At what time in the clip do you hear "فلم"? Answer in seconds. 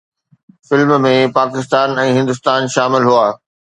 0.69-0.95